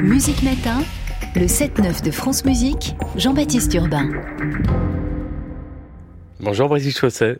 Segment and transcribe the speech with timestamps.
[0.00, 0.82] Musique Matin,
[1.34, 4.10] le 7-9 de France Musique, Jean-Baptiste Urbain.
[6.40, 7.38] Bonjour Brigitte Chausset.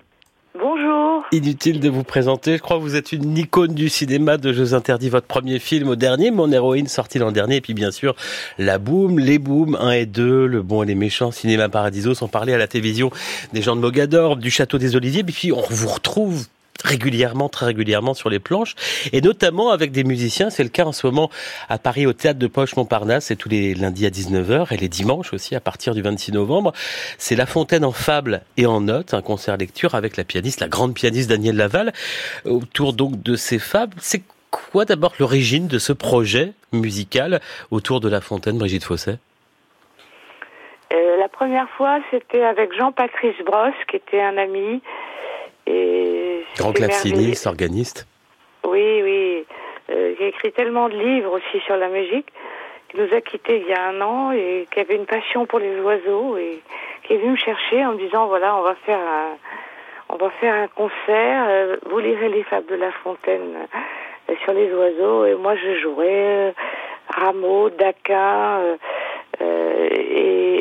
[0.59, 1.25] Bonjour.
[1.33, 4.75] Inutile de vous présenter, je crois que vous êtes une icône du cinéma de Jeux
[4.75, 8.15] interdits, votre premier film au dernier, Mon héroïne sorti l'an dernier, et puis bien sûr
[8.59, 12.29] La Boom, Les Booms 1 et 2, Le Bon et les Méchants, Cinéma Paradiso, sont
[12.29, 13.11] parlés à la télévision
[13.53, 16.47] des gens de Mogador, du Château des Oliviers, et puis on vous retrouve
[16.85, 18.75] régulièrement, très régulièrement sur les planches,
[19.13, 20.51] et notamment avec des musiciens.
[20.51, 21.31] C'est le cas en ce moment
[21.69, 24.89] à Paris au Théâtre de Poche Montparnasse, c'est tous les lundis à 19h et les
[24.89, 26.73] dimanches aussi à partir du 26 novembre.
[27.19, 30.69] C'est La Fontaine en fable et en notes, un concert lecture avec la pianiste, la
[30.69, 31.93] grande pianiste Danielle Laval,
[32.45, 33.97] autour donc de ces fables.
[34.01, 37.41] C'est quoi d'abord l'origine de ce projet musical
[37.71, 39.19] autour de La Fontaine, Brigitte Fosset?
[40.93, 44.81] Euh, La première fois, c'était avec Jean-Patrice Brosse, qui était un ami
[45.67, 48.07] et Grand claveciniste, organiste.
[48.65, 49.45] Oui, oui.
[49.91, 52.27] Euh, il a écrit tellement de livres aussi sur la musique,
[52.89, 55.59] qui nous a quittés il y a un an et qui avait une passion pour
[55.59, 56.61] les oiseaux et
[57.05, 59.37] qui est venu me chercher en me disant voilà, on va faire un,
[60.09, 63.67] on va faire un concert, euh, vous lirez les fables de La Fontaine
[64.31, 66.55] euh, sur les oiseaux et moi je jouerai
[67.09, 68.77] Rameau, Daquin,
[69.41, 69.89] euh,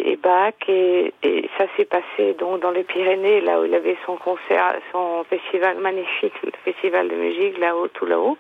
[0.05, 4.75] et, et, ça s'est passé donc dans les Pyrénées là où il avait son concert
[4.91, 8.37] son festival magnifique le festival de musique là-haut tout là-haut.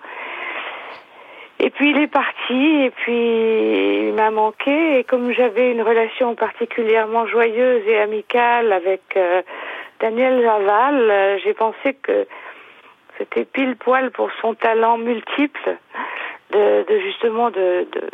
[1.57, 6.35] Et puis il est parti et puis il m'a manqué et comme j'avais une relation
[6.35, 9.41] particulièrement joyeuse et amicale avec euh,
[10.01, 12.27] Daniel Javal euh, j'ai pensé que
[13.17, 15.77] c'était pile poil pour son talent multiple
[16.55, 17.51] de, justement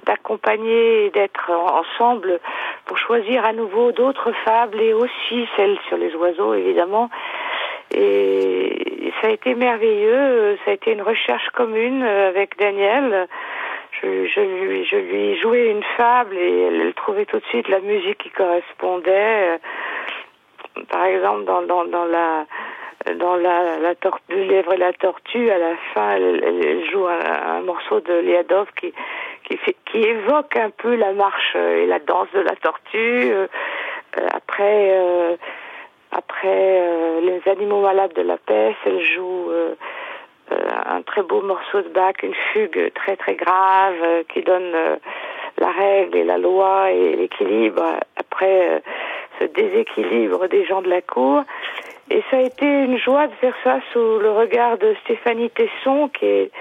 [0.05, 2.39] d'accompagner et d'être ensemble
[2.85, 7.09] pour choisir à nouveau d'autres fables et aussi celles sur les oiseaux évidemment.
[7.93, 10.57] Et ça a été merveilleux.
[10.63, 13.27] Ça a été une recherche commune avec Daniel.
[14.01, 18.17] Je, lui je lui jouais une fable et elle, trouvait tout de suite la musique
[18.19, 19.59] qui correspondait.
[20.89, 22.45] Par exemple dans dans, dans la
[23.17, 23.93] dans la, la
[24.29, 28.13] le lièvre et la tortue, à la fin, elle, elle joue un, un, morceau de
[28.13, 28.93] Liadov qui
[29.43, 29.57] qui,
[29.91, 33.31] qui évoque un peu la marche et la danse de la tortue.
[33.33, 33.47] Euh,
[34.33, 35.35] après, euh,
[36.11, 39.75] après euh, les animaux malades de la peste, elle joue euh,
[40.51, 44.73] euh, un très beau morceau de Bach, une fugue très très grave qui donne
[45.57, 47.83] la règle et la loi et l'équilibre.
[48.17, 48.81] Après
[49.39, 51.43] ce déséquilibre des gens de la cour.
[52.13, 56.09] Et ça a été une joie de faire ça sous le regard de Stéphanie Tesson,
[56.09, 56.51] qui est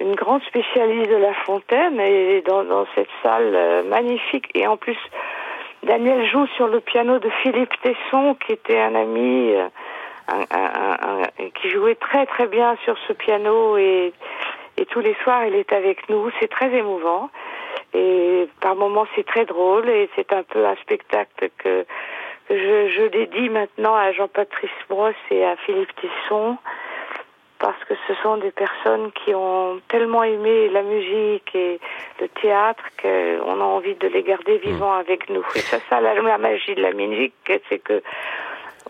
[0.00, 4.46] une grande spécialiste de La Fontaine, et dans, dans cette salle euh, magnifique.
[4.54, 4.96] Et en plus,
[5.82, 9.68] Daniel joue sur le piano de Philippe Tesson, qui était un ami, euh,
[10.28, 14.14] un, un, un, qui jouait très très bien sur ce piano, et,
[14.78, 16.30] et tous les soirs il est avec nous.
[16.40, 17.28] C'est très émouvant,
[17.92, 21.84] et par moments c'est très drôle, et c'est un peu un spectacle que
[22.50, 26.56] je, je dédie maintenant à Jean-Patrice Brosse et à Philippe Tesson
[27.58, 31.80] parce que ce sont des personnes qui ont tellement aimé la musique et
[32.20, 34.68] le théâtre qu'on a envie de les garder mmh.
[34.68, 35.44] vivants avec nous.
[35.54, 37.34] Et c'est ça la, la magie de la musique,
[37.68, 38.02] c'est que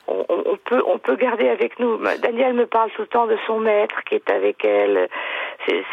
[0.06, 1.98] on, on, peut on peut garder avec nous.
[2.18, 5.08] Daniel me parle tout le temps de son maître qui est avec elle.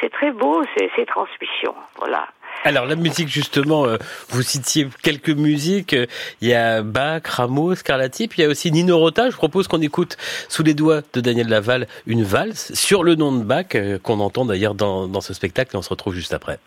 [0.02, 1.76] C'est très beau ces transmissions.
[1.97, 2.28] Voilà.
[2.66, 3.98] Alors la musique justement, euh,
[4.30, 5.96] vous citiez quelques musiques.
[6.42, 9.30] Il y a Bach, Rameau, Scarlatti, puis il y a aussi Nino Rota.
[9.30, 10.18] Je propose qu'on écoute
[10.50, 14.20] sous les doigts de Daniel Laval une valse sur le nom de Bach euh, qu'on
[14.20, 16.58] entend d'ailleurs dans, dans ce spectacle et on se retrouve juste après.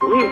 [0.00, 0.24] Oui.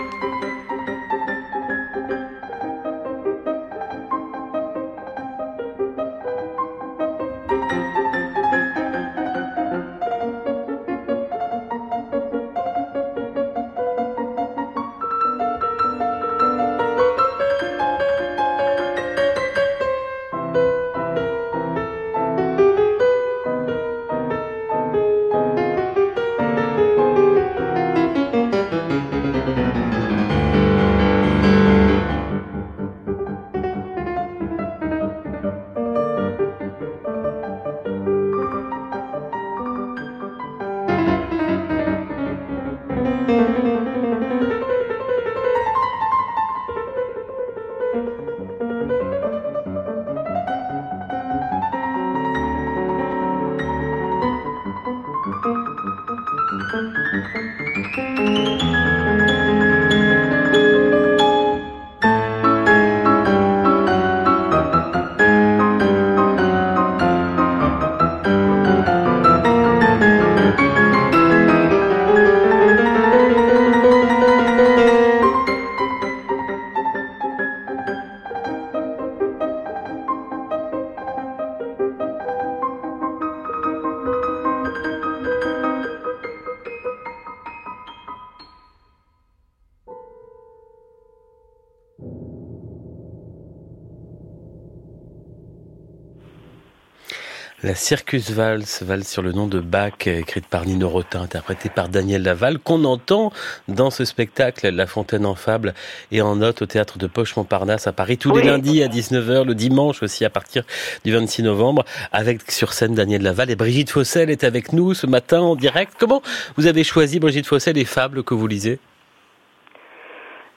[97.62, 101.90] La Circus Valse, valse sur le nom de Bach, écrite par Nino Rota, interprétée par
[101.90, 103.32] Daniel Laval, qu'on entend
[103.68, 105.74] dans ce spectacle La Fontaine en Fable
[106.10, 109.44] et en note au théâtre de Poche Montparnasse à Paris tous les lundis à 19h,
[109.44, 110.62] le dimanche aussi à partir
[111.04, 115.06] du 26 novembre, avec sur scène Daniel Laval et Brigitte Fossel est avec nous ce
[115.06, 115.92] matin en direct.
[115.98, 116.22] Comment
[116.56, 118.78] vous avez choisi, Brigitte Fossel, les fables que vous lisez?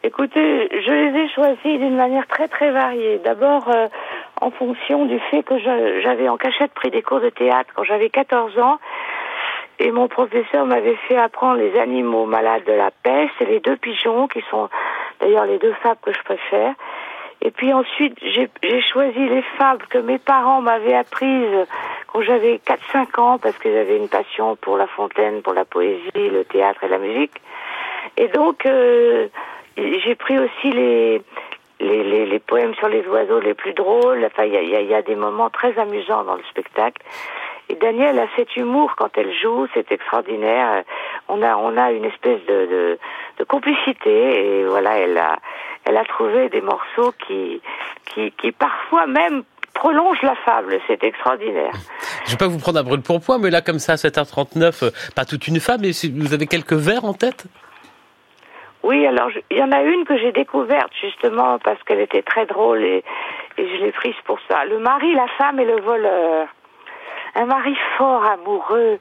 [0.06, 3.21] Écoutez, je les ai choisis d'une manière très très variée.
[3.23, 3.88] D'abord, euh,
[4.44, 8.10] en fonction du fait que j'avais en cachette pris des cours de théâtre quand j'avais
[8.10, 8.78] 14 ans.
[9.80, 13.78] Et mon professeur m'avait fait apprendre les animaux malades de la peste et les deux
[13.78, 14.69] pigeons, qui sont
[15.19, 16.74] d'ailleurs les deux fables que je préfère.
[17.42, 21.66] Et puis ensuite, j'ai choisi les fables que mes parents m'avaient apprises
[22.07, 22.60] quand j'avais
[22.94, 26.84] 4-5 ans, parce que j'avais une passion pour la fontaine, pour la poésie, le théâtre
[26.84, 27.34] et la musique.
[28.18, 29.28] Et donc, euh,
[29.78, 31.22] j'ai pris aussi les,
[31.83, 34.25] les, les, poèmes sur les oiseaux les plus drôles.
[34.25, 37.01] Enfin, il y a, des moments très amusants dans le spectacle.
[37.69, 40.83] Et Danielle a cet humour quand elle joue, c'est extraordinaire.
[41.30, 42.97] On a, on a une espèce de,
[43.38, 45.38] de, complicité et voilà, elle a,
[45.85, 47.62] elle a trouvé des morceaux qui,
[48.06, 49.44] qui, qui parfois même
[49.74, 50.80] prolongent la fable.
[50.88, 51.74] C'est extraordinaire.
[52.25, 54.85] Je vais pas vous prendre un brûle pour point, mais là, comme ça, à 7h39,
[54.85, 57.45] euh, pas toute une fable, mais vous avez quelques vers en tête?
[58.83, 62.45] Oui, alors il y en a une que j'ai découverte justement parce qu'elle était très
[62.45, 63.03] drôle et,
[63.57, 64.65] je l'ai prise pour ça.
[64.65, 66.47] Le mari, la femme et le voleur.
[67.35, 69.00] Un mari fort amoureux,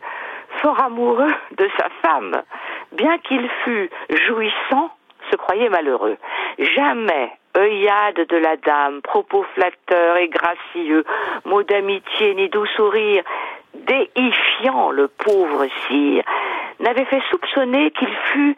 [0.61, 2.43] fort amoureux de sa femme,
[2.93, 4.91] bien qu'il fût jouissant,
[5.31, 6.17] se croyait malheureux.
[6.59, 11.05] Jamais œillade de la dame, propos flatteurs et gracieux,
[11.45, 13.23] mots d'amitié ni doux sourire,
[13.75, 16.22] déifiant le pauvre sire,
[16.83, 18.57] n'avait fait soupçonner qu'il fût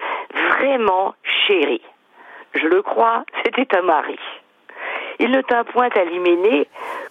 [0.50, 1.14] vraiment
[1.46, 1.80] chéri.
[2.54, 4.18] Je le crois, c'était un mari.
[5.20, 6.66] Il ne tint point à l'hyménée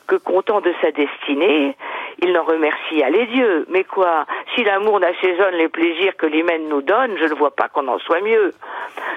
[0.07, 1.75] que content de sa destinée,
[2.21, 3.65] il n'en remercia les dieux.
[3.69, 7.69] Mais quoi, si l'amour n'assaisonne les plaisirs que l'hymen nous donne, je ne vois pas
[7.69, 8.54] qu'on en soit mieux.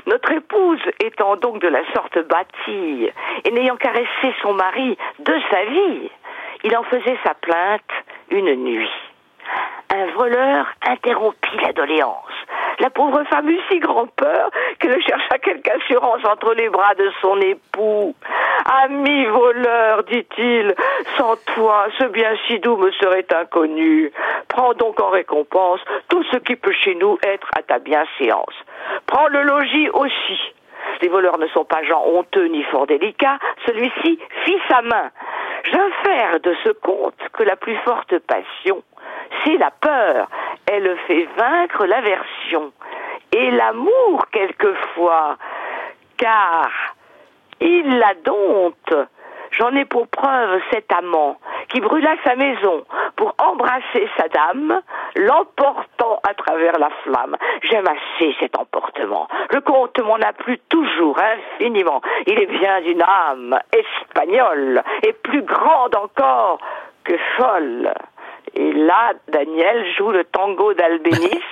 [0.06, 3.10] Notre épouse étant donc de la sorte bâtie,
[3.44, 6.10] et n'ayant caressé son mari de sa vie,
[6.64, 7.82] il en faisait sa plainte
[8.30, 8.90] une nuit.
[9.96, 12.34] Un voleur interrompit la doléance.
[12.80, 17.10] La pauvre femme eut si grand peur qu'elle chercha quelque assurance entre les bras de
[17.22, 18.14] son époux.
[18.82, 20.74] Ami voleur, dit-il,
[21.16, 24.12] sans toi, ce bien si doux me serait inconnu.
[24.48, 28.54] Prends donc en récompense tout ce qui peut chez nous être à ta bienséance.
[29.06, 30.38] Prends le logis aussi.
[31.00, 33.38] Les voleurs ne sont pas gens honteux ni fort délicats.
[33.66, 35.10] Celui-ci fit sa main.
[35.70, 38.82] J'infère de ce conte que la plus forte passion,
[39.44, 40.28] c'est la peur.
[40.66, 42.72] Elle fait vaincre l'aversion.
[43.32, 45.36] Et l'amour, quelquefois,
[46.16, 46.70] car
[47.60, 48.94] il la dompte.
[49.58, 51.36] J'en ai pour preuve cet amant
[51.68, 52.84] qui brûla sa maison
[53.16, 54.80] pour embrasser sa dame,
[55.16, 57.36] l'emportant à travers la flamme.
[57.62, 59.28] J'aime assez cet emportement.
[59.50, 62.02] Le comte m'en a plu toujours infiniment.
[62.26, 66.58] Il est bien d'une âme espagnole et plus grande encore
[67.04, 67.94] que folle.
[68.54, 71.42] Et là, Daniel joue le tango d'Albénis.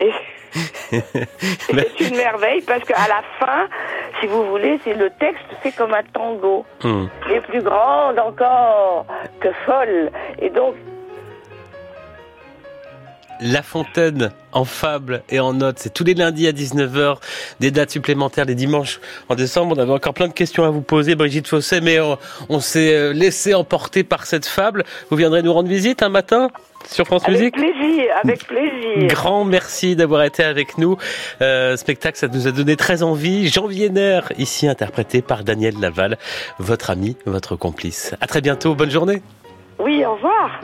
[0.90, 3.68] c'est une merveille parce qu'à la fin,
[4.20, 6.64] si vous voulez, c'est le texte fait comme un tango.
[6.82, 7.06] Hmm.
[7.30, 9.06] Et plus grande encore
[9.40, 10.10] que folle.
[10.40, 10.74] Et donc,
[13.40, 15.78] la Fontaine en fable et en notes.
[15.78, 17.16] C'est tous les lundis à 19h,
[17.60, 19.76] des dates supplémentaires les dimanches en décembre.
[19.76, 21.98] On avait encore plein de questions à vous poser, Brigitte Fosset, mais
[22.48, 24.84] on, s'est euh, laissé emporter par cette fable.
[25.10, 26.50] Vous viendrez nous rendre visite un matin?
[26.86, 29.08] Sur France Musique Avec plaisir, avec plaisir.
[29.08, 30.96] Grand merci d'avoir été avec nous.
[31.40, 33.48] Euh, spectacle, ça nous a donné très envie.
[33.48, 36.18] Jean Vienner, ici interprété par Daniel Laval,
[36.58, 38.14] votre ami, votre complice.
[38.20, 39.22] À très bientôt, bonne journée.
[39.78, 40.60] Oui, au revoir.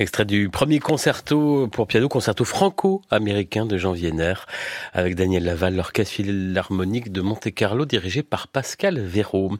[0.00, 4.32] Extrait du premier concerto pour piano, concerto franco-américain de Jean Vienner,
[4.94, 9.58] avec Daniel Laval, l'orchestre philharmonique de Monte-Carlo dirigé par Pascal Véraud.